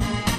[0.00, 0.31] all.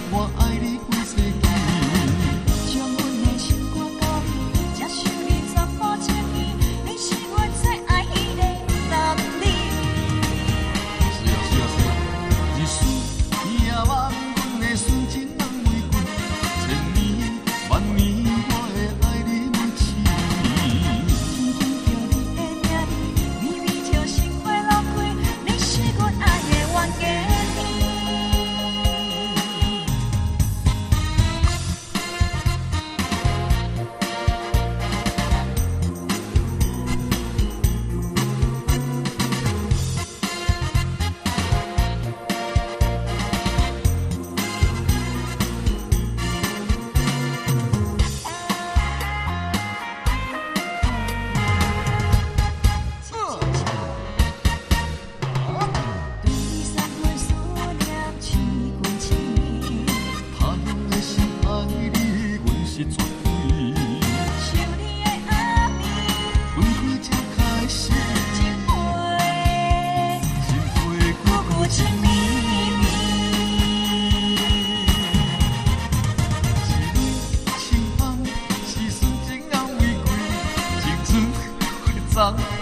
[82.29, 82.52] love